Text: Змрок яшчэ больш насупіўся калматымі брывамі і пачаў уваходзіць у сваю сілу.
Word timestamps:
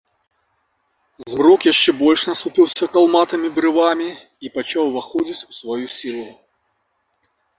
Змрок 1.31 1.59
яшчэ 1.73 1.91
больш 1.99 2.21
насупіўся 2.29 2.85
калматымі 2.95 3.47
брывамі 3.57 4.09
і 4.47 4.53
пачаў 4.55 4.83
уваходзіць 4.93 5.45
у 5.51 5.59
сваю 5.59 5.85
сілу. 5.97 6.25